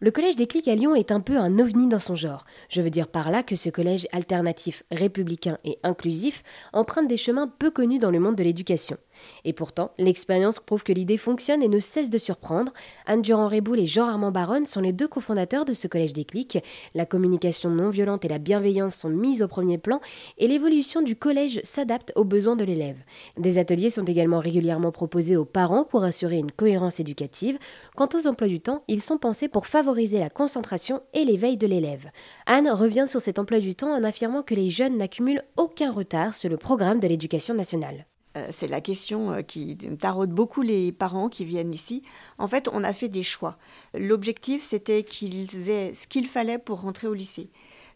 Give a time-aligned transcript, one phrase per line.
[0.00, 2.44] Le collège des clics à Lyon est un peu un ovni dans son genre.
[2.68, 7.48] Je veux dire par là que ce collège alternatif, républicain et inclusif emprunte des chemins
[7.48, 8.96] peu connus dans le monde de l'éducation.
[9.44, 12.72] Et pourtant, l'expérience prouve que l'idée fonctionne et ne cesse de surprendre.
[13.06, 16.58] Anne Durand-Réboul et Jean-Armand Baronne sont les deux cofondateurs de ce collège des clics.
[16.94, 20.00] La communication non violente et la bienveillance sont mises au premier plan
[20.38, 22.98] et l'évolution du collège s'adapte aux besoins de l'élève.
[23.36, 27.58] Des ateliers sont également régulièrement proposés aux parents pour assurer une cohérence éducative.
[27.96, 31.66] Quant aux emplois du temps, ils sont pensés pour favoriser la concentration et l'éveil de
[31.66, 32.10] l'élève.
[32.46, 36.34] Anne revient sur cet emploi du temps en affirmant que les jeunes n'accumulent aucun retard
[36.34, 38.06] sur le programme de l'éducation nationale.
[38.36, 42.02] Euh, c'est la question euh, qui taraude beaucoup les parents qui viennent ici.
[42.38, 43.56] En fait, on a fait des choix.
[43.94, 47.50] L'objectif, c'était qu'ils aient ce qu'il fallait pour rentrer au lycée.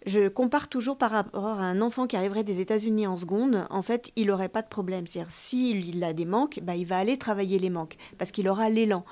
[0.04, 3.66] Je compare toujours par rapport à un enfant qui arriverait des États-Unis en seconde.
[3.70, 5.06] En fait, il n'aurait pas de problème.
[5.06, 8.68] C'est-à-dire, s'il a des manques, bah, il va aller travailler les manques parce qu'il aura
[8.68, 9.04] l'élan.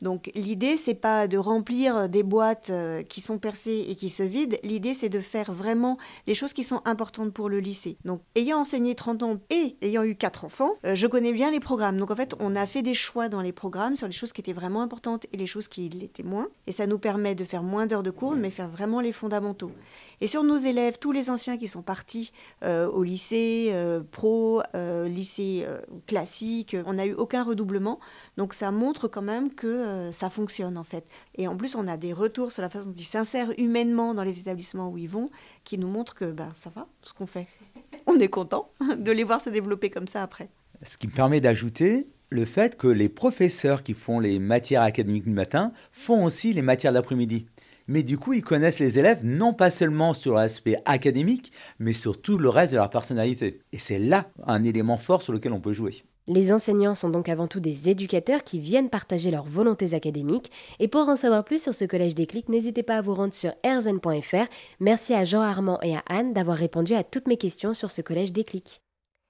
[0.00, 4.22] Donc l'idée, c'est pas de remplir des boîtes euh, qui sont percées et qui se
[4.22, 4.56] vident.
[4.62, 7.96] L'idée, c'est de faire vraiment les choses qui sont importantes pour le lycée.
[8.04, 11.60] Donc ayant enseigné 30 ans et ayant eu quatre enfants, euh, je connais bien les
[11.60, 11.96] programmes.
[11.96, 14.40] Donc en fait, on a fait des choix dans les programmes sur les choses qui
[14.40, 16.48] étaient vraiment importantes et les choses qui l'étaient moins.
[16.66, 19.72] Et ça nous permet de faire moins d'heures de cours, mais faire vraiment les fondamentaux.
[20.20, 22.32] Et sur nos élèves, tous les anciens qui sont partis
[22.64, 23.74] euh, au lycée
[24.12, 24.62] pro,
[25.06, 25.66] lycée
[26.06, 27.98] classique, on n'a eu aucun redoublement.
[28.36, 31.06] Donc ça montre quand même que euh, ça fonctionne en fait.
[31.36, 34.24] Et en plus, on a des retours sur la façon dont ils s'insèrent humainement dans
[34.24, 35.28] les établissements où ils vont,
[35.64, 37.46] qui nous montrent que ben, ça va, ce qu'on fait.
[38.06, 40.48] On est content de les voir se développer comme ça après.
[40.82, 45.24] Ce qui me permet d'ajouter le fait que les professeurs qui font les matières académiques
[45.24, 47.46] du matin font aussi les matières de l'après-midi.
[47.88, 52.20] Mais du coup, ils connaissent les élèves non pas seulement sur l'aspect académique, mais sur
[52.20, 53.60] tout le reste de leur personnalité.
[53.72, 56.04] Et c'est là un élément fort sur lequel on peut jouer.
[56.28, 60.52] Les enseignants sont donc avant tout des éducateurs qui viennent partager leurs volontés académiques.
[60.78, 63.32] Et pour en savoir plus sur ce collège des clics, n'hésitez pas à vous rendre
[63.32, 64.46] sur erzen.fr.
[64.78, 68.02] Merci à Jean Armand et à Anne d'avoir répondu à toutes mes questions sur ce
[68.02, 68.82] collège des clics.